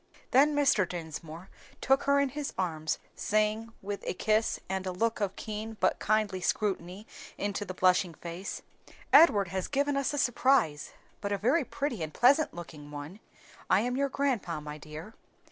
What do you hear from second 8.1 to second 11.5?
face, "Edward has given us a surprise, but a